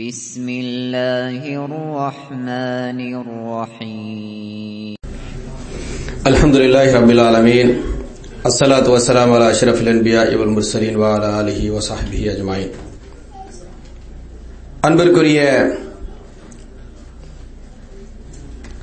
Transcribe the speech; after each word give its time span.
بسم 0.00 0.47
الله 0.49 1.43
الرحمن 1.59 2.99
الرحيم 3.13 4.95
الحمد 6.25 6.55
لله 6.55 6.87
رب 6.95 7.09
العالمين 7.09 7.67
الصلاة 8.45 8.87
والسلام 8.87 9.29
على 9.31 9.51
أشرف 9.51 9.77
الأنبياء 9.77 10.35
والمرسلين 10.35 10.95
وعلى 10.95 11.27
آله 11.41 11.59
وصحبه 11.71 12.21
أجمعين 12.31 12.69
அன்பிற்குரிய 14.83 15.39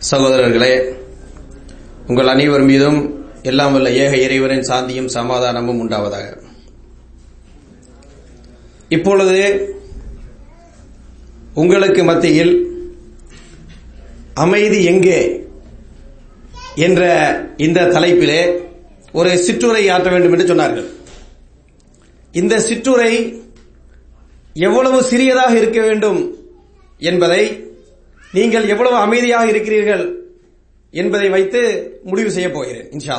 சகோதரர்களே 0.02 0.74
உங்கள் 2.08 2.30
அனைவர் 2.34 2.64
மீதும் 2.64 3.00
எல்லாம் 3.42 3.74
வல்ல 3.76 3.88
ஏக 4.02 4.12
இறைவனின் 4.18 4.68
சாந்தியும் 4.70 5.10
சமாதானமும் 5.16 5.80
உண்டாவதாக 5.80 6.28
இப்பொழுது 8.90 9.38
உங்களுக்கு 11.58 12.04
மத்தியில் 12.04 12.52
அமைதி 14.34 14.84
எங்கே 14.84 15.46
என்ற 16.76 17.02
இந்த 17.56 17.82
தலைப்பிலே 17.86 18.40
ஒரு 19.12 19.30
சிற்றுரை 19.36 19.90
ஆற்ற 19.90 20.10
வேண்டும் 20.10 20.32
என்று 20.32 20.54
சொன்னார்கள். 20.54 20.88
இந்த 22.34 22.60
சிற்றுரை 22.60 23.12
எவ்வளவு 24.56 25.02
சிறியதாக 25.02 25.56
இருக்க 25.56 25.80
வேண்டும் 25.80 26.20
என்பதை 27.00 27.42
நீங்கள் 28.34 28.68
எவ்வளவு 28.68 28.96
அமைதியாக 28.96 29.48
இருக்கிறீர்கள் 29.48 30.04
என்பதை 30.94 31.28
வைத்து 31.28 31.60
முடிவு 32.04 32.30
செய்ய 32.30 32.50
போகிறேன் 32.50 32.88
இன்ஷா 32.90 33.16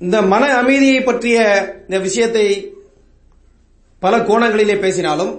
இந்த 0.00 0.22
மன 0.22 0.54
அமைதியை 0.54 1.04
பற்றிய 1.04 1.38
இந்த 1.88 1.98
விஷயத்தை 1.98 2.46
பல 4.00 4.16
கோணங்களிலே 4.18 4.78
பேசினாலும் 4.80 5.32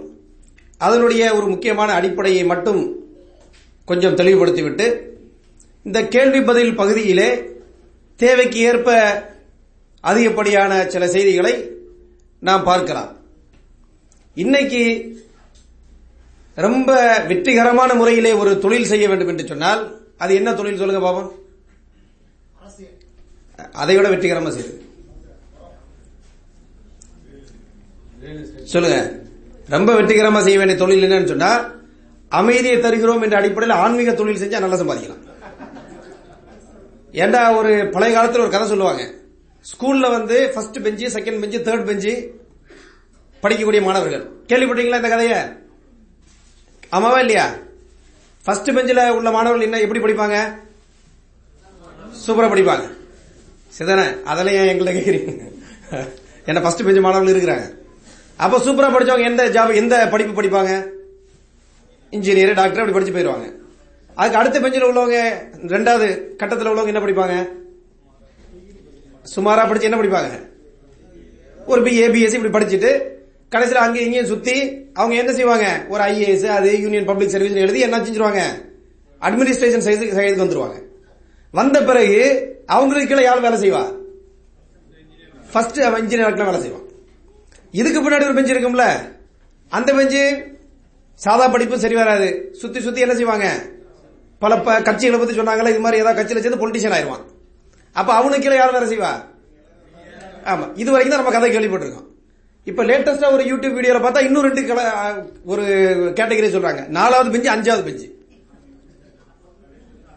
அதனுடைய 0.78 1.24
ஒரு 1.38 1.46
முக்கியமான 1.52 1.90
அடிப்படையை 2.00 2.44
மட்டும் 2.52 2.82
கொஞ்சம் 3.90 4.18
தெளிவுபடுத்திவிட்டு 4.20 4.88
இந்த 5.88 6.00
கேள்வி 6.16 6.40
பதில் 6.50 6.78
பகுதியிலே 6.80 7.30
தேவைக்கு 8.20 8.60
ஏற்ப 8.70 8.90
அதிகப்படியான 10.10 10.72
சில 10.94 11.04
செய்திகளை 11.16 11.54
நாம் 12.48 12.68
பார்க்கலாம். 12.70 13.12
இன்னைக்கு 14.44 14.84
ரொம்ப 16.66 16.92
வெற்றிகரமான 17.30 17.92
முறையிலே 18.00 18.32
ஒரு 18.42 18.52
தொழில் 18.64 18.90
செய்ய 18.92 19.06
வேண்டும் 19.12 19.32
என்று 19.34 19.46
சொன்னால் 19.52 19.82
அது 20.24 20.32
என்ன 20.40 20.50
தொழில் 20.60 20.82
சொல்லுங்க 20.82 21.02
பாபன் 21.06 21.32
அதை 23.82 23.96
விட 23.98 24.08
வெற்றிகரமா 24.14 24.52
செய்யுது 24.56 24.74
சொல்லுங்க. 28.74 29.00
ரொம்ப 29.74 29.90
வெற்றிகரமா 29.98 30.40
செய்ய 30.46 30.58
வேண்டிய 30.60 30.78
தொழில் 30.80 31.06
என்னன்னு 31.06 31.32
சொன்னா 31.32 31.52
அமைதியை 32.40 32.78
தருகிறோம் 32.80 33.24
என்ற 33.26 33.36
அடிப்படையில் 33.40 33.80
ஆன்மீக 33.84 34.12
தொழில் 34.20 34.42
செஞ்சா 34.42 34.60
நல்லா 34.64 34.78
சம்பாதிக்கலாம். 34.82 35.22
ஏண்டா 37.24 37.42
ஒரு 37.60 37.72
பழைய 37.94 38.12
காலத்தில் 38.16 38.44
ஒரு 38.46 38.54
கதை 38.56 38.66
சொல்லுவாங்க. 38.72 39.04
ஸ்கூல்ல 39.72 40.10
வந்து 40.16 40.38
first 40.54 40.80
bench 40.86 41.08
second 41.16 41.42
bench 41.44 41.60
third 41.68 41.88
bench 41.90 42.14
படிக்கக்கூடிய 43.44 43.82
மாணவர்கள். 43.88 44.26
கேள்விப்பட்டீங்களா 44.50 45.00
இந்த 45.02 45.12
கதைய? 45.14 45.38
ஆமாவா 46.98 47.20
இல்லையா? 47.24 47.46
ஃபர்ஸ்ட் 48.46 48.70
பெஞ்சில் 48.78 49.02
உள்ள 49.18 49.30
மாணவர்கள் 49.38 49.68
என்ன 49.68 49.82
எப்படி 49.86 50.02
படிப்பாங்க? 50.04 50.38
சூப்பரா 52.26 52.50
படிப்பாங்க. 52.54 52.86
சரிதானே 53.78 54.06
அதெல்லாம் 54.32 54.58
ஏன் 54.60 54.72
எங்களை 54.74 54.94
கேட்குறீங்க 54.98 55.34
என்ன 56.50 56.62
ஃபர்ஸ்ட் 56.66 56.86
பெஞ்சு 56.88 57.04
மாணவர்கள் 57.08 57.36
இருக்கிறாங்க. 57.36 57.66
அப்ப 58.44 58.58
சூப்பரா 58.66 58.88
படிச்சவங்க 58.94 59.30
எந்த 59.32 59.44
ஜாப் 59.56 59.76
எந்த 59.82 59.96
படிப்பு 60.14 60.34
படிப்பாங்க? 60.38 60.72
இன்ஜினியர் 62.16 62.60
டாக்டர் 62.60 62.82
அப்படி 62.82 62.96
படிச்சு 62.96 63.14
போயிருவாங்க. 63.16 63.46
அதுக்கு 64.20 64.40
அடுத்த 64.40 64.60
பெஞ்சில் 64.64 64.88
உள்ளவங்க 64.90 65.18
ரெண்டாவது 65.74 66.08
கட்டத்தில் 66.42 66.70
உள்ளவங்க 66.72 66.92
என்ன 66.94 67.04
படிப்பாங்க? 67.06 67.36
சுமாரா 69.36 69.64
படிச்சு 69.68 69.90
என்ன 69.90 70.00
படிப்பாங்க? 70.02 70.32
ஒரு 71.72 71.82
பி 71.86 71.92
ஏபிஎஸ்சி 72.02 72.38
இப்படி 72.40 72.54
படிச்சுட்டு 72.58 72.92
கடைசியில் 73.54 73.84
அங்கேயும் 73.84 74.08
இங்கேயும் 74.08 74.32
சுத்தி 74.34 74.56
அவங்க 74.94 75.16
என்ன 75.22 75.32
செய்வாங்க? 75.40 75.68
ஒரு 75.94 76.04
ஐஏஎஸ் 76.04 76.46
அது 76.58 76.70
யூனியன் 76.82 77.10
பப்ளிக் 77.12 77.34
சர்வீஸ் 77.36 77.62
எழுதி 77.66 77.80
என்ன 77.88 78.00
செஞ்சிருவாங்க? 78.00 78.42
அட்மினிஸ்ட்ரேஷன் 79.28 79.86
சைடுக்கு 79.88 80.44
வந்துருவாங்க. 80.46 80.78
வந்த 81.60 81.78
பிறகு 81.90 82.18
அவங்களுக்கு 82.66 83.10
கீழே 83.12 83.26
யார் 83.28 83.46
வேலை 83.46 83.60
செய்வா? 83.66 83.84
ஃபர்ஸ்ட் 85.52 85.80
இன்ஜினியர் 85.80 86.50
வேலை 86.50 86.62
செய்வான். 86.66 86.84
இதுக்கு 87.76 88.02
பின்னாடி 88.02 88.30
ஒரு 88.30 88.34
பெஞ்சு 88.34 88.46
இருக்கும்ல. 88.46 88.96
அந்த 89.70 89.94
பெஞ்சு 89.94 90.54
சாதா 91.14 91.48
படிப்பு 91.48 91.80
சரி 91.80 91.96
வராது. 91.96 92.50
சுத்தி 92.52 92.82
சுத்தி 92.82 93.00
என்ன 93.00 93.16
செய்வாங்க? 93.16 93.66
பல 94.40 94.58
ப- 94.58 94.80
கட்சிகளை 94.80 95.20
பத்தி 95.20 95.40
சொன்னாங்களே 95.40 95.70
இது 95.70 95.80
மாதிரி 95.80 96.02
ஏதாவது 96.02 96.24
கட்சியில 96.24 96.40
சேர்ந்து 96.40 96.68
பொலிட்டிஷியன் 96.68 96.92
ஆயிருவான். 96.92 97.24
அப்ப 97.94 98.14
அவனுக்கு 98.14 98.40
கீழே 98.40 98.56
யாரும் 98.56 98.88
வேலை 98.88 98.98
செய்வா? 98.98 99.12
ஆமா. 100.44 100.72
இது 100.76 100.92
வரைக்கும் 100.92 101.24
தான் 101.24 101.24
நம்ம 101.24 101.32
கதை 101.32 101.52
கேள்விப்பட்டிருக்கோம். 101.52 102.06
இப்ப 102.64 102.84
லேட்டஸ்டா 102.84 103.32
ஒரு 103.32 103.44
யூடியூப் 103.44 103.74
வீடியோல 103.74 104.00
பார்த்தா 104.00 104.24
இன்னும் 104.24 104.44
ரெண்டு 104.44 104.76
ஒரு 105.46 105.64
கேட்டகரி 106.16 106.50
சொல்றாங்க. 106.58 106.88
நாலாவது 106.88 107.38
பெஞ்சு 107.38 107.56
அஞ்சாவது 107.56 107.88
பெஞ்சு. 107.90 108.14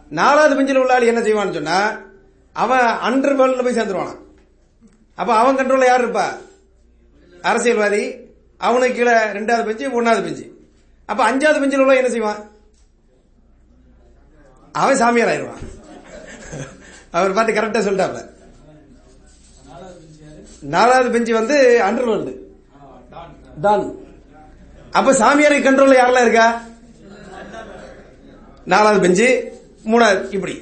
நாலாவது 0.08 0.56
பெஞ்சில் 0.56 0.76
உள்ள 0.76 0.94
ஆள் 0.94 1.02
என்ன 1.02 1.20
செய்வான்னு 1.20 1.52
சொன்னா 1.52 2.00
அவன் 2.52 2.78
அண்டர் 2.78 3.26
வேர்ல்ட்ல 3.26 3.62
போய் 3.62 3.76
சேர்ந்துருவான் 3.76 4.16
அப்ப 5.14 5.34
அவன் 5.34 5.56
கண்ட்ரோல்ல 5.56 5.84
யார் 5.84 6.10
இருப்பா? 6.10 6.24
அரசியல்வாதி 7.50 8.02
அவனுக்கு 8.66 8.96
கீழே 8.98 9.16
ரெண்டாவது 9.36 9.66
பெஞ்சு 9.68 9.86
ஒன்னாவது 9.98 10.22
பெஞ்சு. 10.26 10.46
அப்ப 11.08 11.20
அஞ்சாவது 11.30 11.60
பெஞ்சில் 11.62 11.82
உள்ள 11.82 12.00
என்ன 12.00 12.10
செய்வான்? 12.14 12.40
அவன் 14.80 15.00
சாமியார் 15.02 15.30
ஆயிடுவான். 15.32 15.62
அவர் 17.18 17.36
பார்த்து 17.36 17.56
கரெக்டா 17.58 17.80
சொல்லிட்டாப்ல. 17.86 18.22
நாலாவது 20.74 21.12
பெஞ்சு 21.14 21.32
வந்து 21.40 21.56
அண்டர் 21.86 22.08
வேர்ல்டு 22.10 22.34
டான் 23.64 23.84
அப்ப 24.98 25.12
சாமியாருக்கு 25.22 25.66
கண்ட்ரோல் 25.66 25.98
யாரெல்லாம் 26.00 26.26
இருக்கா? 26.26 26.46
நாலாவது 28.72 29.00
பெஞ்சு 29.04 29.28
மூணாவது 29.90 30.22
இப்படி. 30.36 30.54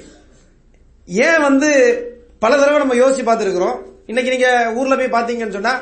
ஏன் 1.07 1.43
வந்து 1.47 1.69
பல 2.43 2.57
தடவை 2.57 2.79
நம்ம 2.81 2.95
யோசிச்சு 3.01 3.23
பார்த்துருக்கிறோம்? 3.27 3.77
இன்னைக்கு 4.11 4.33
நீங்க 4.35 4.49
ஊர்ல 4.79 4.95
போய் 4.99 5.15
பாத்தீங்கன்னு 5.17 5.57
சொன்னா 5.57 5.73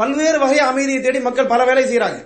பல்வேறு 0.00 0.38
வகை 0.42 0.58
அமைதியை 0.70 1.00
தேடி 1.02 1.20
மக்கள் 1.20 1.52
பல 1.52 1.64
வேலை 1.64 1.82
செய்யறாங்க 1.84 2.20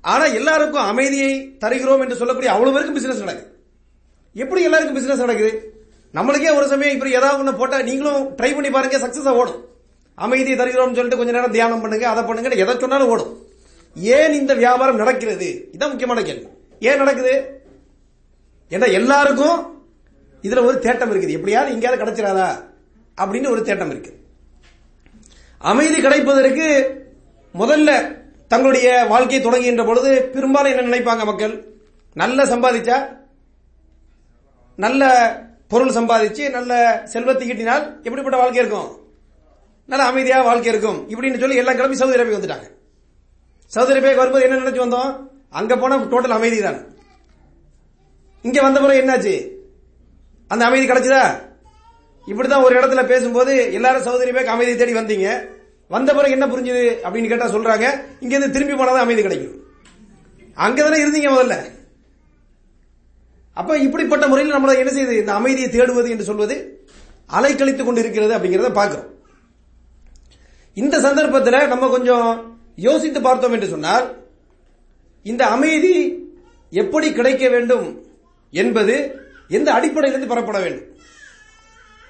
ஆனா 0.00 0.24
எல்லாருக்கும் 0.40 0.88
அமைதியை 0.92 1.30
தருகிறோம் 1.62 2.00
என்று 2.00 2.20
சொல்லக்கூடிய 2.20 2.52
அவ்வளவு 2.52 2.76
பேருக்கு 2.76 2.98
பிசினஸ் 2.98 3.24
நடக்குது. 3.24 3.50
எப்படி 4.34 4.62
எல்லாருக்கும் 4.62 4.96
பிசினஸ் 4.96 5.24
நடக்குது? 5.24 5.50
நம்மளுக்கே 6.14 6.56
ஒரு 6.58 6.66
சமயம் 6.66 6.94
இப்படி 6.94 7.12
ஏதாவது 7.12 7.38
ஒன்று 7.38 7.54
போட்டா 7.54 7.82
நீங்களும் 7.82 8.36
ட்ரை 8.36 8.50
பண்ணி 8.56 8.70
பாருங்க 8.70 8.98
சக்சஸா 8.98 9.32
ஓடும். 9.40 9.58
அமைதியை 10.14 10.56
தருகிறோம் 10.58 10.94
சொல்லிட்டு 10.94 11.16
கொஞ்ச 11.16 11.32
நேரம் 11.32 11.50
தியானம் 11.50 11.80
பண்ணுங்க 11.80 12.08
அதை 12.08 12.22
பண்ணுங்க 12.24 12.62
எதை 12.64 12.76
சொன்னாலும் 12.78 13.08
ஓடும். 13.08 13.32
ஏன் 13.94 14.32
இந்த 14.32 14.54
வியாபாரம் 14.54 15.00
நடக்கிறது? 15.02 15.48
இதான் 15.72 15.90
முக்கியமான 15.92 16.22
கேள்வி. 16.22 16.46
ஏன் 16.80 16.96
நடக்குது? 16.96 17.34
ஏன்னா 18.70 18.92
எல்லாருக்கும் 18.92 19.58
இதுல 20.42 20.64
ஒரு 20.64 20.78
தேட்டம் 20.82 21.12
இருக்குது. 21.12 21.36
எப்படியாவது 21.38 21.72
எங்கேயாவது 21.72 22.00
கிடைச்சிடாதா? 22.04 22.48
அப்படின்னு 23.20 23.50
ஒரு 23.50 23.60
தேட்டம் 23.60 23.92
இருக்கு. 23.94 24.12
அமைதி 25.58 26.00
கிடைப்பதற்கு 26.00 26.66
முதல்ல 27.60 27.90
தங்களுடைய 28.52 28.88
வாழ்க்கையை 29.12 29.40
தொடங்குகின்ற 29.44 29.84
பொழுது 29.84 30.10
பெரும்பாலும் 30.34 30.72
என்ன 30.72 30.86
நினைப்பாங்க 30.88 31.24
மக்கள்? 31.24 31.54
நல்ல 32.14 32.44
சம்பாதிச்சா 32.44 32.96
நல்ல 34.84 35.02
பொருள் 35.68 35.96
சம்பாதிச்சு 35.96 36.50
நல்ல 36.50 36.72
செல்வத்தை 37.04 37.48
ஈட்டினால் 37.50 37.84
எப்படிப்பட்ட 38.02 38.36
வாழ்க்கை 38.38 38.60
இருக்கும்? 38.62 38.88
நல்ல 39.86 40.04
அமைதியா 40.04 40.42
வாழ்க்கை 40.42 40.72
இருக்கும். 40.72 40.98
இப்படின்னு 41.08 41.40
சொல்லி 41.40 41.56
எல்லாம் 41.56 41.76
கிளம்பி 41.76 41.96
சவுதி 41.96 42.16
அரேபியா 42.16 42.38
வந்துட்டாங்க. 42.38 42.68
சவுதி 43.72 43.92
அரேபியாவுக்கு 43.92 44.22
வரும்போது 44.22 44.46
என்ன 44.46 44.60
நினைச்சு 44.62 44.84
வந்தோம்? 44.86 45.10
அங்க 45.50 45.76
போனா 45.76 45.96
டோட்டல் 45.96 46.36
அமைதி 46.38 46.58
தான். 46.60 46.80
இங்க 48.42 48.58
வந்த 48.62 48.80
பிறகு 48.80 49.02
என்னாச்சு? 49.02 49.34
அந்த 50.48 50.64
அமைதி 50.64 50.86
கிடைச்சதா? 50.86 51.22
இப்படிதான் 52.26 52.62
ஒரு 52.62 52.74
இடத்துல 52.80 53.06
பேசும்போது 53.06 53.72
எல்லாரும் 53.72 54.02
சவுதி 54.02 54.24
அரேபியாவுக்கு 54.24 54.56
அமைதி 54.56 54.76
தேடி 54.76 54.92
வந்தீங்க. 54.92 55.28
வந்த 55.88 56.14
பிறகு 56.14 56.30
என்ன 56.30 56.46
புரிஞ்சுது 56.46 56.96
அப்படின்னு 57.06 57.28
கேட்டா 57.28 57.46
சொல்றாங்க. 57.46 57.86
இங்க 58.20 58.36
இருந்து 58.36 58.50
திரும்பி 58.50 58.82
போனாதான் 58.82 59.04
அமைதி 59.04 59.22
கிடைக்கும். 59.22 59.66
அங்கதானே 60.56 61.00
இருந்தீங்க 61.00 61.30
முதல்ல. 61.32 61.70
அப்ப 63.52 63.78
இப்படிப்பட்ட 63.78 64.26
முறையில் 64.26 64.54
நம்மள 64.54 64.76
என்ன 64.76 64.90
செய்யுது? 64.90 65.10
இந்த 65.10 65.34
அமைதியை 65.34 65.70
தேடுவது 65.70 66.08
என்று 66.08 66.24
சொல்வது 66.24 66.86
அலைக்கழித்துக் 67.32 67.84
கொண்டிருக்கிறது 67.84 68.38
அப்படிங்கறத 68.38 68.72
பார்க்கிறோம். 68.72 69.14
இந்த 70.74 71.00
சந்தர்ப்பத்தில் 71.00 71.66
நம்ம 71.66 71.88
கொஞ்சம் 71.88 72.58
யோசித்து 72.76 73.20
பார்த்தோம் 73.20 73.52
என்று 73.52 73.66
சொன்னால் 73.66 74.26
இந்த 75.22 75.46
அமைதி 75.46 76.22
எப்படி 76.70 77.12
கிடைக்க 77.12 77.48
வேண்டும் 77.48 78.06
என்பது 78.50 79.20
எந்த 79.48 79.72
அடிப்படையிலிருந்து 79.72 80.26
பெறப்பட 80.26 80.58
வேண்டும்? 80.58 80.96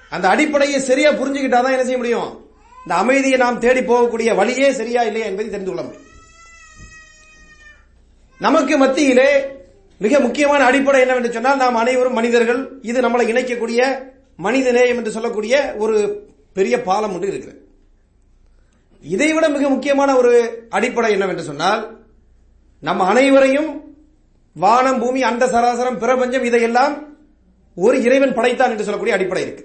அந்த 0.09 0.27
அடிப்படையை 0.27 0.79
சரியா 0.79 1.11
புரிஞ்சுக்கிட்டாதான் 1.11 1.71
என்ன 1.71 1.83
செய்ய 1.83 1.97
முடியும்? 1.97 2.48
இந்த 2.83 2.95
அமைதியை 2.95 3.37
நாம் 3.43 3.59
தேடி 3.65 3.79
போகக்கூடிய 3.79 4.35
வழியே 4.35 4.71
சரியா 4.71 5.01
இல்லையா 5.01 5.25
என்பதை 5.29 5.49
தெரிந்து 5.51 5.71
கொள்ள 5.71 5.83
முடியும். 5.83 6.07
நமக்கு 8.37 8.77
மத்தியிலே 8.77 9.29
மிக 9.97 10.19
முக்கியமான 10.19 10.63
அடிப்படை 10.65 11.01
என்னவென்று 11.01 11.31
சொன்னால் 11.31 11.61
நாம் 11.63 11.75
அனைவரும் 11.75 12.17
மனிதர்கள். 12.19 12.61
இது 12.81 13.01
நம்மளை 13.01 13.25
இணைக்கக்கூடிய 13.31 13.81
மனித 14.35 14.71
நேயம் 14.71 14.97
என்று 14.97 15.11
சொல்லக்கூடிய 15.11 15.75
ஒரு 15.77 15.95
பெரிய 16.53 16.81
பாலம் 16.81 17.13
ஒன்று 17.13 17.27
இருக்கிறது. 17.27 17.59
இதைவிட 19.01 19.49
மிக 19.49 19.69
முக்கியமான 19.69 20.15
ஒரு 20.15 20.31
அடிப்படை 20.69 21.11
என்னவென்று 21.11 21.43
சொன்னால் 21.43 21.81
நம் 22.79 22.99
அனைவரையும் 22.99 23.69
வானம் 24.55 24.99
பூமி 24.99 25.21
அந்த 25.23 25.45
சராசரம் 25.45 25.97
பிரபஞ்சம் 25.97 26.43
இதையெல்லாம் 26.43 26.95
ஒரு 27.75 27.97
இறைவன் 28.03 28.33
படைத்தான் 28.33 28.71
என்று 28.71 28.83
சொல்லக்கூடிய 28.83 29.15
அடிப்படை 29.17 29.43
இருக்கு. 29.43 29.63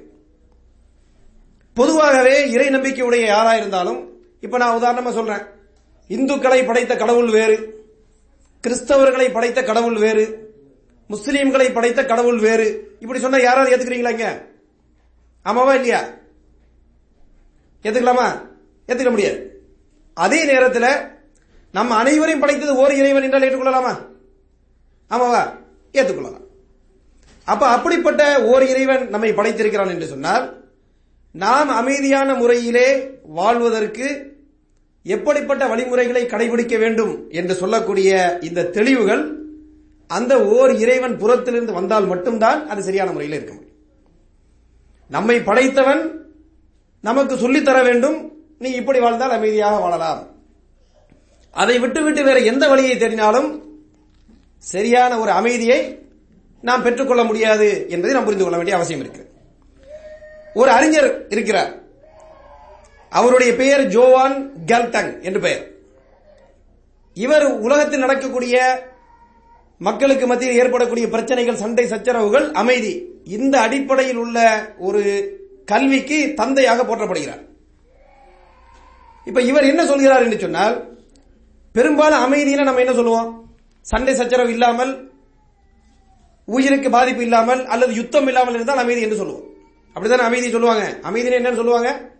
பொதுவாகவே 1.75 2.51
இறை 2.51 2.69
நம்பிக்கையுடைய 2.69 3.27
யாரா 3.27 3.55
இருந்தாலும் 3.55 4.23
இப்ப 4.41 4.57
நான் 4.57 4.83
உதாரணமா 4.83 5.13
சொல்றேன். 5.13 5.43
இந்துக்களை 6.09 6.67
படைத்த 6.67 6.97
கடவுள் 6.97 7.31
வேறு. 7.31 7.87
கிறிஸ்தவர்களை 8.67 9.33
படைத்த 9.33 9.63
கடவுள் 9.63 9.99
வேறு. 9.99 10.55
முஸ்லீம்களை 11.09 11.73
படைத்த 11.73 12.05
கடவுள் 12.05 12.39
வேறு. 12.39 12.97
இப்படி 13.01 13.21
சொன்னா 13.21 13.39
யாராவது 13.39 13.77
ஏத்துக்கிறீங்களா 13.77 14.11
இங்க? 14.11 14.45
ஆமாவா 15.45 15.75
இல்லையா? 15.75 16.09
ஏத்துக்கலாமா? 17.83 18.49
ஏத்துக்க 18.89 19.11
முடியாது. 19.11 19.65
அதே 20.15 20.45
நேரத்தில் 20.45 21.09
நம்ம 21.73 21.95
அனைவரையும் 21.95 22.41
படைத்தது 22.41 22.77
ஓர் 22.77 22.93
இறைவன் 22.93 23.23
என்றால் 23.23 23.43
ஏற்றுக்கொள்ளலாமா? 23.43 24.07
ஆமாவா? 25.11 25.59
ஏற்றுக்கொள்ளலாம் 25.93 26.43
அப்ப 27.45 27.67
அப்படிப்பட்ட 27.67 28.45
ஓர் 28.45 28.63
இறைவன் 28.63 29.09
நம்மை 29.09 29.33
படைத்திருக்கிறான் 29.33 29.89
என்று 29.89 30.07
சொன்னால் 30.07 30.64
நாம் 31.43 31.69
அமைதியான 31.69 32.35
முறையிலே 32.35 33.11
வாழ்வதற்கு 33.23 34.37
எப்படிப்பட்ட 35.03 35.67
வழிமுறைகளை 35.67 36.27
கடைபிடிக்க 36.27 36.79
வேண்டும் 36.79 37.31
என்று 37.31 37.55
சொல்லக்கூடிய 37.55 38.39
இந்த 38.41 38.65
தெளிவுகள் 38.65 39.33
அந்த 40.07 40.47
ஓர் 40.47 40.73
இறைவன் 40.75 41.19
புறத்திலிருந்து 41.19 41.73
வந்தால் 41.73 42.07
மட்டும்தான் 42.07 42.69
அது 42.69 42.83
சரியான 42.83 43.13
முறையில் 43.13 43.37
இருக்க 43.37 43.55
முடியும். 43.55 43.77
நம்மை 45.09 45.41
படைத்தவன் 45.41 46.03
நமக்கு 47.01 47.35
சொல்லித்தர 47.35 47.83
வேண்டும். 47.85 48.33
நீ 48.59 48.71
இப்படி 48.71 48.99
வாழ்ந்தால் 48.99 49.31
அமைதியாக 49.31 49.79
வாழலாம். 49.79 50.23
அதை 51.51 51.79
விட்டுவிட்டு 51.79 52.25
வேற 52.25 52.39
எந்த 52.39 52.69
வழியை 52.69 52.97
தேடினாலும் 52.97 53.61
சரியான 54.59 55.19
ஒரு 55.19 55.31
அமைதியை 55.31 55.81
நாம் 56.61 56.83
பெற்றுக்கொள்ள 56.83 57.25
முடியாது 57.25 57.87
என்பதை 57.89 58.15
நாம் 58.15 58.25
புரிந்து 58.25 58.45
கொள்ள 58.45 58.57
வேண்டிய 58.57 58.77
அவசியம் 58.77 59.01
இருக்கிறது. 59.01 59.33
ஒரு 60.61 60.71
அறிஞர் 60.71 61.11
இருக்கிறார். 61.35 61.73
அவருடைய 63.19 63.51
பெயர் 63.61 63.85
ஜோவான் 63.95 64.37
கல்டங் 64.71 65.13
என்று 65.27 65.41
பெயர். 65.41 65.65
இவர் 67.17 67.47
உலகத்தில் 67.67 68.05
நடக்கக்கூடிய 68.05 68.57
மக்களுக்கு 69.87 70.27
மத்தியில் 70.27 70.61
ஏற்படக்கூடிய 70.63 71.07
பிரச்சனைகள் 71.15 71.63
சண்டை 71.63 71.85
சச்சரவுகள் 71.93 72.47
அமைதி. 72.63 72.93
இந்த 73.37 73.55
அடிப்படையில் 73.61 74.21
உள்ள 74.25 74.39
ஒரு 74.89 75.03
கல்விக்கு 75.73 76.19
தந்தையாக 76.41 76.83
போற்றப்படுகிறார். 76.83 77.43
இப்ப 79.27 79.41
இவர் 79.51 79.71
என்ன 79.73 79.83
சொல்கிறார் 79.87 80.25
என்று 80.27 80.39
சொன்னால் 80.45 80.77
பெரும்பாலும் 81.75 82.25
அமைதியில 82.27 82.67
நம்ம 82.67 82.83
என்ன 82.85 82.95
சொல்லுவோம்? 82.95 83.31
சண்டை 83.81 84.15
சச்சரவு 84.15 84.53
இல்லாமல் 84.57 84.93
உயிருக்கு 86.49 86.89
பாதிப்பு 86.91 87.23
இல்லாமல் 87.23 87.63
அல்லது 87.67 87.93
யுத்தம் 87.95 88.27
இல்லாமல் 88.27 88.55
இருந்தால் 88.55 88.83
அமைதி 88.83 89.01
என்று 89.07 89.21
சொல்லுவோம். 89.21 89.49
அப்படித்தானே 89.95 90.23
அமைதி 90.23 90.51
சொல்லுவாங்க? 90.51 90.99
அமைதி 91.03 91.29
என்னன்னு 91.29 91.55
சொல்லுவாங்க? 91.55 92.11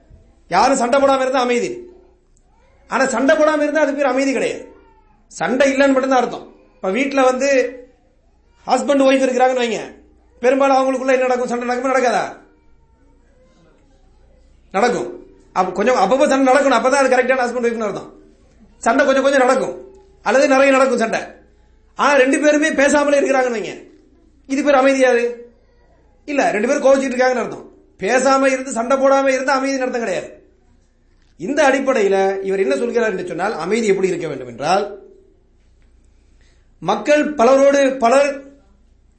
யாரும் 0.49 0.77
சண்டை 0.77 1.01
போடாம 1.01 1.21
இருந்தா 1.21 1.41
அமைதி. 1.41 1.89
ஆனா 2.89 3.07
சண்டை 3.07 3.37
போடாம 3.37 3.57
இருந்தா 3.57 3.81
அது 3.81 3.95
பேர் 3.95 4.05
அமைதி 4.05 4.33
கிடையாது. 4.33 4.73
சண்டை 5.27 5.73
இல்லைன்னு 5.73 5.93
மட்டும்தான் 5.93 6.21
அர்த்தம். 6.21 6.55
இப்ப 6.75 6.91
வீட்டுல 6.91 7.25
வந்து 7.25 7.79
ஹஸ்பண்ட் 8.67 9.07
ஒய்ஃப் 9.07 9.25
இருக்கிறாங்கன்னு 9.25 9.63
வைங்க. 9.65 9.95
பெரும்பாலும் 10.41 10.77
அவங்களுக்குள்ள 10.77 11.13
என்ன 11.13 11.17
நடக்கும்? 11.17 11.49
சண்டை 11.49 11.67
நடக்கும்? 11.67 11.93
நடக்காதா? 11.93 12.37
நடக்கும். 14.73 15.27
அப்ப 15.53 15.73
கொஞ்சம் 15.73 15.97
அப்பப்போ 15.97 16.29
சண்டை 16.29 16.55
நடக்கணும். 16.55 16.75
அப்பதான் 16.75 16.91
அது 16.91 17.17
கரெக்டான 17.17 17.37
ஹஸ்பண்ட் 17.37 17.73
ஒய்ஃப்னு 17.73 17.85
அர்த்தம். 17.85 18.13
சண்டை 18.79 19.07
கொஞ்சம் 19.07 19.23
கொஞ்சம் 19.23 19.47
நடக்கும். 19.47 19.95
அல்லது 20.23 20.49
நிறைய 20.49 20.73
நடக்கும் 20.73 20.99
சண்டை. 20.99 21.21
ஆனா 21.95 22.15
ரெண்டு 22.15 22.41
பேருமே 22.41 22.69
பேசாமலே 22.69 23.21
இருக்கிறாங்கன்னு 23.21 23.59
வைங்க. 23.59 23.89
இது 24.47 24.65
பேர் 24.65 24.75
அமைதியாது 24.75 25.44
இல்ல 26.25 26.51
ரெண்டு 26.51 26.69
பேரும் 26.69 26.87
கோவிச்சுட்டு 26.87 27.15
இருக்காங்கன்னு 27.15 27.43
அர்த்தம். 27.43 27.67
பேசாம 27.99 28.47
இருந்து 28.47 28.73
சண்டை 28.73 28.97
போடாம 28.97 29.29
இருந்து 29.29 29.53
அமைதி 29.53 29.79
நடத்தம் 29.79 30.01
கிடையாது. 30.01 30.29
இந்த 31.37 31.65
அடிப்படையில் 31.65 32.43
இவர் 32.43 32.63
என்ன 32.65 32.77
சொல்கிறார் 32.77 33.11
என்று 33.11 33.27
சொன்னால் 33.27 33.55
அமைதி 33.55 33.87
எப்படி 33.87 34.09
இருக்க 34.09 34.29
வேண்டும் 34.29 34.49
என்றால் 34.49 34.85
மக்கள் 36.79 37.35
பலரோடு 37.35 37.97
பலர் 37.97 38.31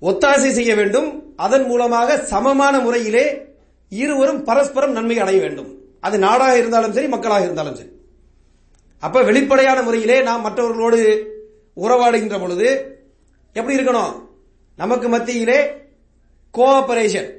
ஒத்தாசை 0.02 0.50
செய்ய 0.52 0.76
வேண்டும். 0.76 1.10
அதன் 1.36 1.66
மூலமாக 1.66 2.18
சமமான 2.18 2.80
முறையிலே 2.80 3.26
இருவரும் 3.90 4.44
பரஸ்பரம் 4.44 4.92
நன்மை 4.92 5.20
அடைய 5.20 5.40
வேண்டும். 5.42 5.70
அது 6.00 6.18
நாடாக 6.20 6.58
இருந்தாலும் 6.58 6.94
சரி 6.94 7.08
மக்களாக 7.08 7.44
இருந்தாலும் 7.44 7.76
சரி. 7.76 7.90
அப்ப 9.00 9.24
வெளிப்படையான 9.24 9.82
முறையிலே 9.82 10.22
நாம் 10.22 10.42
மற்றவர்களோடு 10.42 11.00
உறவாடுகின்ற 11.78 12.40
பொழுது 12.40 12.68
எப்படி 13.54 13.78
இருக்கணும்? 13.78 14.14
நமக்கு 14.76 15.10
மத்தியிலே 15.10 15.60
கோஆபரேஷன். 16.56 17.34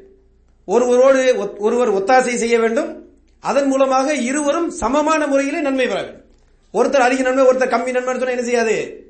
ஒருவரோடு 0.65 1.55
ஒருவர் 1.59 1.93
ஒத்தாசை 1.93 2.35
செய்ய 2.35 2.59
வேண்டும். 2.59 3.05
அதன் 3.41 3.67
மூலமாக 3.67 4.15
இருவரும் 4.15 4.71
சமமான 4.71 5.27
முறையிலே 5.27 5.61
நன்மை 5.61 5.87
பெற 5.87 6.03
வேண்டும். 6.03 6.25
ஒருத்தர் 6.73 7.05
அதிக 7.05 7.23
நன்மை 7.23 7.45
ஒருத்தர் 7.45 7.71
கம்மி 7.71 7.93
நன்மை 7.93 8.05
சொன்னா 8.05 8.29
என்ன 8.29 8.43
செய்யாது? 8.43 9.07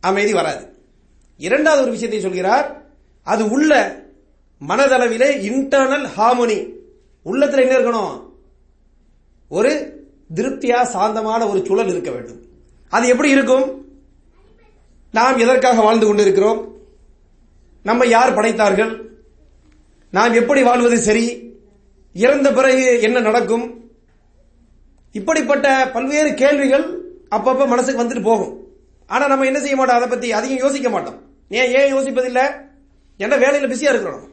அமைதி 0.00 0.32
வராது. 0.32 0.66
இரண்டாவது 1.38 1.82
ஒரு 1.82 1.90
விஷயத்தை 1.90 2.20
சொல்கிறார். 2.20 2.82
அது 3.22 3.50
உள்ள 3.50 4.02
மனதளவிலே 4.68 5.42
இன்டர்னல் 5.42 6.08
ஹார்மோனி 6.16 6.68
உள்ளத்துல 7.24 7.60
என்ன 7.60 7.78
இருக்கணும்? 7.78 8.30
ஒரு 9.48 10.00
திருப்தியா 10.34 10.82
சாந்தமான 10.82 11.48
ஒரு 11.48 11.64
சூழல் 11.64 11.88
இருக்க 11.88 12.10
வேண்டும். 12.10 12.40
அது 12.88 13.08
எப்படி 13.08 13.30
இருக்கும்? 13.30 13.86
நாம் 15.12 15.38
எதற்காக 15.38 15.80
வாழ்ந்து 15.80 16.06
கொண்டிருக்கிறோம்? 16.06 16.76
நம்ம 17.82 18.06
யார் 18.06 18.34
படைத்தார்கள்? 18.34 19.05
நாம் 20.16 20.32
எப்படி 20.32 20.62
வாழ்வது 20.62 20.98
சரி? 20.98 21.52
இறந்த 22.12 22.52
பிறகு 22.52 23.02
என்ன 23.02 23.20
நடக்கும்? 23.20 23.90
இப்படிப்பட்ட 25.12 25.90
பல்வேறு 25.92 26.34
கேள்விகள் 26.34 27.16
அப்பப்ப 27.30 27.66
மனசுக்கு 27.66 28.02
வந்துட்டு 28.02 28.22
போகும். 28.22 28.66
ஆனா 29.06 29.26
நம்ம 29.26 29.44
என்ன 29.44 29.60
செய்ய 29.60 29.76
மாட்டோம்? 29.76 29.96
அதை 29.96 30.08
பத்தி 30.08 30.32
அதிகம் 30.32 30.56
யோசிக்க 30.56 30.90
மாட்டோம். 30.90 31.22
ஏன் 31.48 31.74
ஏன் 31.74 31.94
யோசிப்பதில்லை? 31.94 32.68
என்ன 33.16 33.36
வேலையில 33.36 33.68
பிஸியா 33.72 33.92
இருக்கிறோம். 33.94 34.28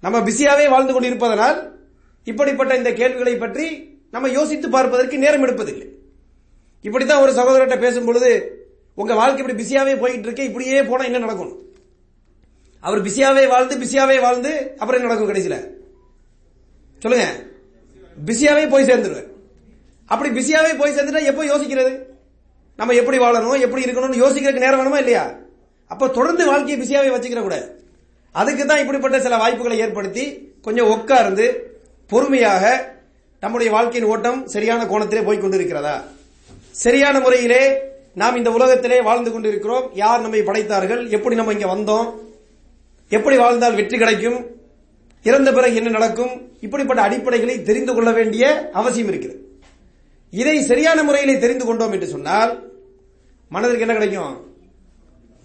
நம்ம 0.00 0.20
பிஸியாவே 0.20 0.68
வாழ்ந்து 0.68 0.92
கொண்டு 0.92 1.08
இருப்பதனால் 1.08 1.80
இப்படிப்பட்ட 2.24 2.76
இந்த 2.76 2.92
கேள்விகளை 2.92 3.36
பற்றி 3.36 3.98
நம்ம 4.10 4.28
யோசித்து 4.28 4.68
பார்ப்பதற்கு 4.68 5.18
நேரம் 5.18 5.44
எடுப்பதில்லை. 5.44 5.88
இப்படித்தான் 6.82 7.22
ஒரு 7.22 7.32
சகோதரர்கிட்ட 7.32 7.80
பேசும் 7.80 8.04
பொழுது 8.04 8.60
உங்க 8.94 9.14
வாழ்க்கை 9.14 9.44
இப்படி 9.44 9.62
பிஸியாவே 9.62 9.98
போயிட்டு 9.98 10.22
இருக்கு 10.22 10.44
இப்படியே 10.44 10.82
போனா 10.82 11.04
என்ன 11.04 11.18
நடக்கும்? 11.18 11.65
அவர் 12.80 13.02
பிஸியாவே 13.02 13.48
வாழ்ந்து 13.48 13.76
பிஸியாவே 13.76 14.20
வாழ்ந்து 14.20 14.74
அப்புறம் 14.78 15.02
என்ன 15.02 15.14
நடக்கும் 15.14 15.34
கடைசியில? 15.34 15.70
சொல்லுங்க. 16.98 17.44
பிஸியாவே 18.26 18.70
போய் 18.70 18.84
சேர்ந்துருவார். 18.84 19.26
அப்படி 20.06 20.30
பிஸியாவே 20.30 20.78
போய் 20.78 20.94
சேர்ந்துட்டா 20.96 21.22
எப்போ 21.22 21.44
யோசிக்கிறது? 21.44 22.02
நம்ம 22.76 22.92
எப்படி 22.92 23.18
வாழணும் 23.18 23.60
எப்படி 23.60 23.82
இருக்கணும்னு 23.82 24.22
யோசிக்கிறதுக்கு 24.24 24.66
நேரம் 24.66 24.80
வேணுமா 24.80 24.96
இல்லையா? 24.96 25.34
அப்ப 25.86 26.08
தொடர்ந்து 26.08 26.46
வாழ்க்கையை 26.46 26.76
பிஸியாவே 26.82 27.14
வச்சுக்கிற 27.14 27.42
கூடாது 27.42 27.84
அதுக்கு 28.32 28.66
தான் 28.66 28.78
இப்படிப்பட்ட 28.78 29.20
சில 29.20 29.36
வாய்ப்புகளை 29.36 29.78
ஏற்படுத்தி 29.78 30.54
கொஞ்சம் 30.62 30.88
உட்கார்ந்து 30.88 31.76
பொறுமையாக 32.06 32.94
நம்முடைய 33.40 33.72
வாழ்க்கையின் 33.72 34.10
ஓட்டம் 34.10 34.46
சரியான 34.46 34.84
கோணத்திலே 34.84 35.24
போய் 35.24 35.38
கொண்டிருக்கிறதா? 35.38 36.04
சரியான 36.70 37.20
முறையிலே 37.20 37.78
நாம் 38.14 38.36
இந்த 38.36 38.50
உலகத்திலே 38.50 39.02
வாழ்ந்து 39.02 39.32
கொண்டிருக்கிறோம். 39.32 39.90
யார் 39.94 40.20
நம்மை 40.20 40.42
படைத்தார்கள்? 40.42 41.08
எப்படி 41.08 41.36
நம்ம 41.36 41.52
இங்க 41.52 41.74
வந்தோம்? 41.74 42.25
எப்படி 43.10 43.36
வாழ்ந்தால் 43.36 43.74
வெற்றி 43.74 43.98
கிடைக்கும்? 43.98 44.38
இறந்த 45.22 45.52
பிறகு 45.52 45.74
என்ன 45.74 45.90
நடக்கும்? 45.90 46.50
இப்படிப்பட்ட 46.60 47.00
அடிப்படைகளை 47.08 47.62
தெரிந்து 47.62 47.94
கொள்ள 47.94 48.12
வேண்டிய 48.12 48.70
அவசியம் 48.72 49.08
இருக்கிறது. 49.08 49.40
இதை 50.30 50.62
சரியான 50.62 51.02
முறையிலே 51.02 51.38
தெரிந்து 51.38 51.64
கொண்டோம் 51.64 51.92
என்று 51.92 52.06
சொன்னால் 52.06 52.52
மனதிற்கு 53.48 53.80
என்ன 53.80 53.94
கிடைக்கும்? 53.94 54.36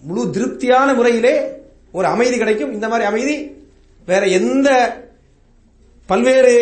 முழு 0.02 0.30
திருப்தியான 0.30 0.94
முறையிலே 0.94 1.34
ஒரு 1.92 2.06
அமைதி 2.06 2.38
கிடைக்கும். 2.38 2.72
இந்த 2.72 2.88
மாதிரி 2.88 3.08
அமைதி 3.08 3.36
வேற 4.06 4.26
எந்த 4.26 4.68
பல்வேறு 6.06 6.54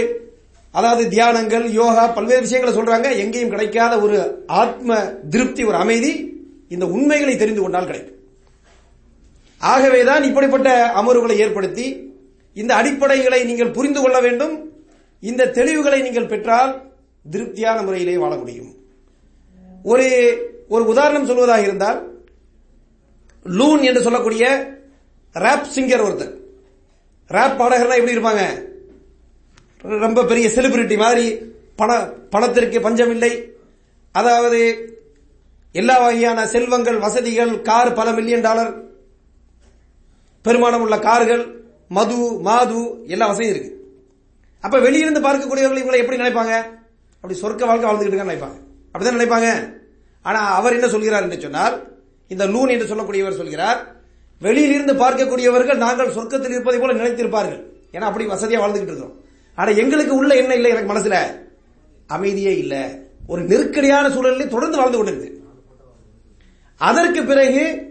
அதாவது 0.71 1.09
தியானங்கள் 1.09 1.71
யோகா 1.71 2.07
பல்வேறு 2.07 2.40
விஷயங்களை 2.40 2.75
சொல்றாங்க. 2.76 3.16
எங்கேயும் 3.16 3.49
கிடைக்காத 3.49 4.00
ஒரு 4.00 4.45
ஆத்ம 4.47 4.99
திருப்தி 5.30 5.64
ஒரு 5.64 5.76
அமைதி 5.76 6.12
இந்த 6.69 6.87
உண்மைகளை 6.87 7.37
தெரிந்து 7.37 7.62
கொண்டால் 7.62 7.87
கிடைக்கும். 7.87 8.20
ஆகவேதான் 9.61 10.23
இப்படிப்பட்ட 10.23 10.93
அமர்வுகளை 10.97 11.37
ஏற்படுத்தி 11.37 12.14
இந்த 12.55 12.75
அடிப்படைகளை 12.75 13.45
நீங்கள் 13.45 13.71
புரிந்து 13.71 14.00
கொள்ள 14.00 14.21
வேண்டும். 14.21 14.73
இந்த 15.21 15.47
தெளிவுகளை 15.47 16.02
நீங்கள் 16.02 16.26
பெற்றால் 16.26 16.83
திருப்தியான 17.31 17.83
முறையிலே 17.83 18.17
வாழ 18.17 18.37
முடியும். 18.37 18.75
ஒரு 19.83 20.07
ஒரு 20.69 20.85
உதாரணம் 20.85 21.29
சொல்வதாக 21.29 21.62
இருந்தால் 21.62 22.23
லூன் 23.45 23.83
என்று 23.83 24.02
சொல்லக்கூடிய 24.02 24.45
ரேப் 25.35 25.71
சிங்கர் 25.75 26.05
ஒருத்தர். 26.07 26.35
ரேப் 27.29 27.59
பாடகர்னா 27.61 27.99
எப்படி 28.00 28.17
இருப்பாங்க? 28.17 28.45
ரொம்ப 29.83 30.25
பெரிய 30.25 30.49
செலிபிரிட்டி 30.49 30.97
மாதிரி 30.97 31.38
பண 31.76 32.05
பணத்திற்கு 32.31 32.81
பஞ்சமில்லை. 32.81 33.33
அதாவது 34.12 34.61
எல்லா 35.73 35.99
வகையான 35.99 36.47
செல்வங்கள் 36.47 36.99
வசதிகள் 36.99 37.62
கார் 37.62 37.93
பல 37.93 38.12
மில்லியன் 38.12 38.40
டாலர் 38.40 38.89
பெருமானம் 40.44 40.80
உள்ள 40.80 40.99
கார்கள் 40.99 41.42
மது 41.88 42.18
மாது 42.40 42.80
எல்லா 43.06 43.26
வசதியும் 43.26 43.54
இருக்கு. 43.54 43.70
அப்ப 44.61 44.78
வெளியிருந்து 44.78 45.20
பார்க்கக்கூடியவர்கள் 45.20 45.82
இவங்களை 45.82 46.00
எப்படி 46.02 46.20
நினைப்பாங்க? 46.23 46.54
அப்படி 47.25 47.40
சொர்க்க 47.40 47.66
வாழ்க்கை 47.66 47.87
வாழ்ந்துகிட்டு 47.90 48.23
நினைப்பாங்க. 48.25 48.59
அப்படிதான் 48.92 49.18
நினைப்பாங்க. 49.18 49.49
ஆனா 50.23 50.40
அவர் 50.54 50.73
என்ன 50.73 50.88
சொல்கிறார் 50.88 51.23
என்று 51.23 51.40
சொன்னால் 51.40 51.76
இந்த 52.28 52.47
லூன் 52.47 52.68
என்று 52.68 52.87
சொல்லக்கூடியவர் 52.87 53.40
சொல்கிறார் 53.40 53.80
வெளியிலிருந்து 54.40 54.94
பார்க்கக்கூடியவர்கள் 54.94 55.76
நாங்கள் 55.76 56.14
சொர்க்கத்தில் 56.14 56.50
இருப்பதை 56.50 56.80
போல 56.80 56.92
நினைத்திருப்பார்கள். 56.92 57.61
ஏன்னா 57.92 58.06
அப்படி 58.11 58.26
வசதியா 58.26 58.61
வாழ்ந்துகிட்டு 58.62 58.92
இருக்கோம் 58.94 59.16
ஆனா 59.59 59.70
எங்களுக்கு 59.73 60.14
உள்ள 60.14 60.35
என்ன 60.35 60.54
இல்லை 60.54 60.70
எனக்கு 60.70 60.92
மனசுல? 60.94 61.16
அமைதியே 62.06 62.56
இல்ல. 62.56 62.75
ஒரு 63.26 63.42
நெருக்கடியான 63.42 64.11
சூழலில் 64.11 64.49
தொடர்ந்து 64.49 64.78
வாழ்ந்து 64.78 64.99
கொண்டிருக்கு 64.99 65.38
அதற்கு 66.80 67.25
பிறகு 67.25 67.89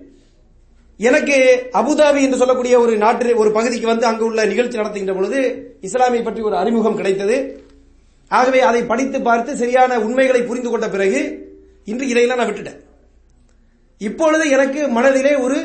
எனக்கு 1.07 1.35
அபுதாபி 1.79 2.21
என்று 2.25 2.39
சொல்லக்கூடிய 2.39 2.75
ஒரு 2.83 2.93
நாட்டு 3.03 3.33
ஒரு 3.41 3.49
பகுதிக்கு 3.57 3.87
வந்து 3.91 4.05
அங்கு 4.09 4.23
உள்ள 4.29 4.45
நிகழ்ச்சி 4.51 4.79
நடத்துகின்ற 4.79 5.13
பொழுது 5.17 5.39
இஸ்லாமிய 5.87 6.21
பற்றி 6.23 6.41
ஒரு 6.47 6.55
அறிமுகம் 6.61 6.97
கிடைத்தது. 6.99 7.37
ஆகவே 8.31 8.59
அதை 8.69 8.81
படித்து 8.89 9.17
பார்த்து 9.27 9.51
சரியான 9.61 9.99
உண்மைகளை 10.05 10.41
புரிந்து 10.49 10.69
கொண்ட 10.69 10.87
பிறகு 10.95 11.19
இன்று 11.91 12.05
இதையெல்லாம் 12.11 12.39
நான் 12.41 12.49
விட்டுட்டேன். 12.49 12.79
இப்பொழுது 14.01 14.43
எனக்கு 14.55 14.81
மனதிலே 14.97 15.33
ஒரு 15.45 15.57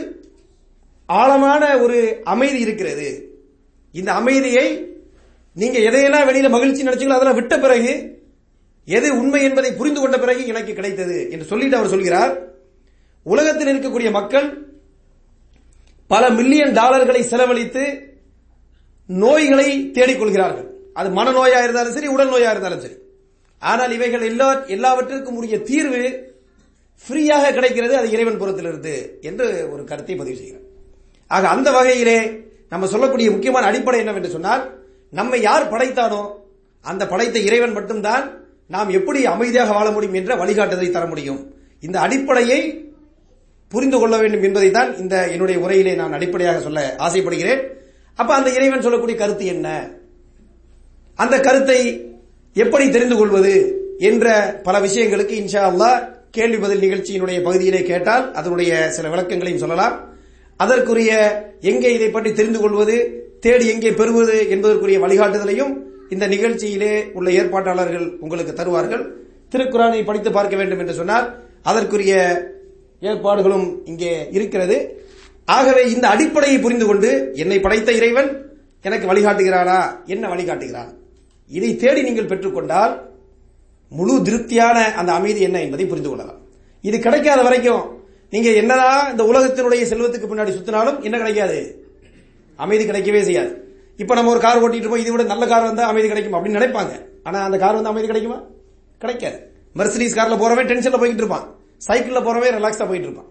ஆழமான 1.08 1.62
ஒரு 1.84 1.98
அமைதி 2.34 2.58
இருக்கிறது. 2.66 3.08
இந்த 3.94 4.10
அமைதியை 4.20 4.66
நீங்க 5.56 5.78
எதையெல்லாம் 5.88 6.28
வெளியில 6.28 6.48
மகிழ்ச்சி 6.54 6.86
நினைச்சீங்களோ 6.86 7.16
அதெல்லாம் 7.16 7.40
விட்ட 7.40 7.54
பிறகு 7.64 7.92
எது 8.88 9.08
உண்மை 9.20 9.40
என்பதை 9.48 9.72
புரிந்து 9.80 10.00
கொண்ட 10.00 10.16
பிறகு 10.18 10.42
எனக்கு 10.52 10.72
கிடைத்தது 10.78 11.18
என்று 11.30 11.50
சொல்லிட்டு 11.50 11.78
அவர் 11.80 11.92
சொல்கிறார். 11.92 12.32
உலகத்தில் 13.26 13.70
இருக்கக்கூடிய 13.72 14.10
மக்கள் 14.18 14.48
பல 16.11 16.25
மில்லியன் 16.38 16.76
டாலர்களை 16.80 17.23
செலவழித்து 17.30 17.84
நோய்களை 19.08 19.68
தேடிக்கொள்கிறார்கள். 19.96 20.68
அது 20.99 21.08
மனநோயா 21.18 21.58
இருந்தாலும் 21.64 21.96
சரி 21.96 22.08
உடல் 22.14 22.32
நோயா 22.34 22.50
இருந்தாலும் 22.54 22.82
சரி. 22.84 22.96
ஆனால் 23.62 23.92
இவைகள் 23.96 24.25
எல்லா 24.30 24.49
எல்லாவற்றிற்கும் 24.76 25.38
உரிய 25.40 25.56
தீர்வு 25.70 26.02
ஃப்ரீயாக 27.04 27.52
கிடைக்கிறது 27.56 27.94
அது 28.00 28.08
இறைவன் 28.14 28.40
புறத்திலிருந்து 28.40 28.94
என்று 29.28 29.46
ஒரு 29.73 29.82
கருத்தை 29.90 30.14
பதிவு 30.20 30.37
செய்கிறார். 30.40 30.66
ஆக 31.30 31.49
அந்த 31.54 31.68
வகையிலே 31.76 32.18
நம்ம 32.73 32.87
சொல்லக்கூடிய 32.92 33.28
முக்கியமான 33.30 33.66
அடிப்படை 33.70 33.99
என்னவென்று 34.02 34.34
சொன்னால் 34.37 34.62
நம்மை 35.18 35.38
யார் 35.49 35.70
படைத்தானோ 35.73 36.23
அந்த 36.84 37.02
படைத்த 37.12 37.38
இறைவன் 37.49 37.76
மட்டும்தான் 37.78 38.25
நாம் 38.75 38.90
எப்படி 38.99 39.20
அமைதியாக 39.34 39.73
வாழ 39.73 39.88
முடியும் 39.90 40.18
என்ற 40.20 40.32
வழிகாட்டுதலை 40.42 40.90
தர 40.90 41.04
முடியும். 41.06 41.40
இந்த 41.87 41.96
அடிப்படையை 42.00 42.61
புரிந்து 43.75 43.99
கொள்ள 44.00 44.14
வேண்டும் 44.23 44.47
என்பதை 44.49 44.71
தான் 44.78 44.90
இந்த 45.02 45.14
என்னுடைய 45.35 45.59
உரையிலே 45.64 45.93
நான் 46.00 46.16
அடிப்படையாக 46.19 46.61
சொல்ல 46.66 46.81
ஆசைப்படுகிறேன். 47.07 47.62
அப்ப 48.19 48.31
அந்த 48.38 48.49
இறைவன் 48.57 48.85
சொல்லக்கூடிய 48.87 49.16
கருத்து 49.23 49.45
என்ன? 49.54 49.69
அந்த 51.19 51.37
கருத்தை 51.47 51.81
எப்படி 52.57 52.85
தெரிந்து 52.97 53.16
கொள்வது 53.21 53.54
என்ற 54.09 54.26
பல 54.66 54.76
விஷயங்களுக்கு 54.87 55.35
இன்ஷா 55.43 55.62
அல்லாஹ் 55.71 55.99
கேள்வி 56.37 56.59
பதில் 56.62 56.85
நிகழ்ச்சியினுடைய 56.85 57.38
பகுதியிலே 57.47 57.81
கேட்டால் 57.90 58.25
அதனுடைய 58.38 58.71
சில 58.97 59.09
விளக்கங்களையும் 59.12 59.62
சொல்லலாம். 59.64 59.95
அதற்குரிய 60.61 61.12
எங்கே 61.71 61.90
இதை 61.97 62.09
பற்றி 62.16 62.31
தெரிந்து 62.38 62.61
கொள்வது 62.62 62.97
தேடி 63.45 63.66
எங்கே 63.75 63.90
பெறுவது 64.00 64.37
என்பதற்குரிய 64.54 64.99
வழிகாட்டுதலையும் 65.04 65.73
இந்த 66.14 66.25
நிகழ்ச்சியிலே 66.35 66.93
உள்ள 67.19 67.28
ஏற்பாட்டாளர்கள் 67.40 68.07
உங்களுக்கு 68.25 68.52
தருவார்கள். 68.61 69.04
திருக்குறானை 69.52 70.00
படித்து 70.09 70.31
பார்க்க 70.37 70.54
வேண்டும் 70.61 70.83
என்று 70.83 70.95
சொன்னால் 71.00 71.26
அதற்குரிய 71.71 72.14
ஏற்பாடுகளும் 73.11 73.66
இங்கே 73.90 74.12
இருக்கிறது. 74.37 74.76
ஆகவே 75.56 75.82
இந்த 75.94 76.06
அடிப்படையை 76.08 76.58
புரிந்து 76.58 76.87
கொண்டு 76.87 77.11
என்னை 77.34 77.58
படைத்த 77.61 77.92
இறைவன் 77.92 78.30
எனக்கு 78.87 79.06
வழிகாட்டுகிறானா 79.11 79.78
என்ன 80.06 80.25
வழிகாட்டுகிறான்? 80.34 80.90
இதை 81.50 81.70
தேடி 81.76 82.02
நீங்கள் 82.02 82.30
பெற்றுக்கொண்டால் 82.30 82.94
முழு 83.88 84.14
திருப்தியான 84.23 84.78
அந்த 85.00 85.11
அமைதி 85.12 85.40
என்ன 85.40 85.58
என்பதை 85.61 85.87
புரிந்து 85.87 86.11
கொள்ளலாம். 86.11 86.40
இது 86.82 86.96
கிடைக்காத 86.99 87.42
வரைக்கும் 87.42 87.84
நீங்க 88.30 88.50
என்னதான் 88.50 89.11
இந்த 89.11 89.23
உலகத்தினுடைய 89.23 89.82
செல்வத்துக்கு 89.90 90.30
பின்னாடி 90.30 90.52
சுத்தினாலும் 90.54 90.96
என்ன 91.06 91.16
கிடைக்காது? 91.18 91.58
அமைதி 92.56 92.84
கிடைக்கவே 92.90 93.20
செய்யாது. 93.20 93.52
இப்ப 93.96 94.14
நம்ம 94.14 94.30
ஒரு 94.30 94.40
கார் 94.40 94.62
ஓட்டிட்டு 94.62 94.88
போய் 94.88 95.00
இதை 95.00 95.12
விட 95.12 95.23
நல்ல 95.23 95.46
கார் 95.46 95.68
வந்தா 95.68 95.84
அமைதி 95.87 96.08
கிடைக்கும் 96.08 96.37
அப்படின்னு 96.37 96.61
நினைப்பாங்க. 96.61 96.94
ஆனா 97.23 97.38
அந்த 97.44 97.56
கார் 97.58 97.75
வந்து 97.75 97.92
அமைதி 97.92 98.06
கிடைக்குமா? 98.06 98.38
கிடைக்காது. 98.99 99.38
மெர்சடிஸ் 99.78 100.18
கார்ல 100.18 100.37
போறவன் 100.42 100.70
டென்ஷன்ல 100.70 100.99
போய்கிட்டு 101.00 101.25
இருப்பான். 101.25 101.46
சைக்கிள்ல 101.86 102.20
போறவன் 102.26 102.56
ரிலாக்ஸா 102.58 102.86
போயிட்டு 102.88 103.08
இருப்பான். 103.08 103.30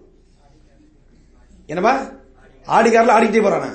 என்னமா 1.72 1.94
ஆடி 2.76 2.90
கார்ல 2.90 3.16
ஆடிக்கிட்டே 3.16 3.44
போறானா. 3.46 3.70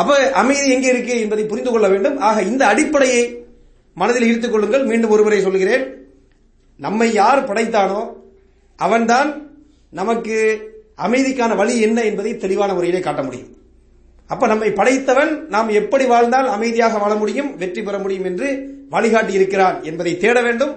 அப்ப 0.00 0.16
அமைதி 0.40 0.66
எங்கே 0.74 0.90
இருக்கு 0.94 1.14
என்பதை 1.24 1.44
புரிந்து 1.50 1.70
கொள்ள 1.72 1.86
வேண்டும். 1.92 2.16
ஆக 2.28 2.42
இந்த 2.50 2.62
அடிப்படையை 2.72 3.22
மனதில் 4.00 4.26
ஈர்த்துக் 4.30 4.54
கொள்ளுங்கள். 4.54 4.84
மீண்டும் 4.90 5.12
ஒருமுறை 5.14 5.40
சொல்கிறேன். 5.46 5.84
நம்மை 6.86 7.08
யார் 7.20 7.46
படைத்தானோ 7.50 8.00
அவன்தான் 8.86 9.30
நமக்கு 10.00 10.36
அமைதிக்கான 11.06 11.52
வழி 11.60 11.74
என்ன 11.86 11.98
என்பதை 12.10 12.32
தெளிவான 12.44 12.70
முறையிலே 12.76 13.00
காட்ட 13.06 13.22
முடியும். 13.26 13.50
அப்ப 14.30 14.46
நம்மை 14.52 14.68
படைத்தவன் 14.78 15.32
நாம் 15.54 15.70
எப்படி 15.80 16.04
வாழ்ந்தால் 16.12 16.48
அமைதியாக 16.56 16.98
வாழ 17.02 17.12
முடியும் 17.22 17.50
வெற்றி 17.62 17.82
பெற 17.82 17.96
முடியும் 18.04 18.26
என்று 18.30 18.48
வழிகாட்டி 18.94 19.32
இருக்கிறான் 19.38 19.76
என்பதை 19.90 20.12
தேட 20.24 20.38
வேண்டும். 20.46 20.74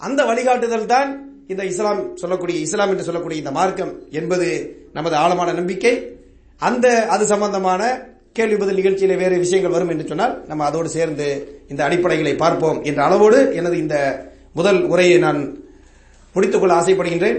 அந்த 0.00 0.20
வழிகாட்டுதல் 0.30 0.90
தான் 0.94 1.10
இந்த 1.52 1.62
இஸ்லாம் 1.64 2.02
சொல்லக்கூடிய 2.16 2.56
இஸ்லாம் 2.66 2.90
என்று 2.92 3.06
சொல்லக்கூடிய 3.06 3.38
இந்த 3.42 3.52
மார்க்கம் 3.58 3.92
என்பது 4.10 4.46
நமது 4.92 5.14
ஆழமான 5.22 5.52
நம்பிக்கை. 5.52 5.94
அந்த 6.60 6.86
அது 7.14 7.24
சம்பந்தமான 7.32 7.82
கேள்வி 8.32 8.56
பதில் 8.56 8.78
நிகழ்ச்சியில 8.80 9.16
வேறு 9.22 9.36
விஷயங்கள் 9.38 9.74
வரும் 9.76 9.88
என்று 9.88 10.06
சொன்னால் 10.06 10.34
நம்ம 10.48 10.64
அதோடு 10.64 10.88
சேர்ந்து 10.88 11.26
இந்த 11.68 11.80
அடிப்படைகளை 11.88 12.32
பார்ப்போம் 12.36 12.78
என்ற 12.82 13.00
அளவோடு 13.04 13.40
எனது 13.54 13.76
இந்த 13.78 13.96
முதல் 14.58 14.80
உரையை 14.92 15.18
நான் 15.18 15.40
முடித்துக் 16.34 16.62
கொள்ள 16.62 16.74
ஆசைப்படுகின்றேன். 16.80 17.38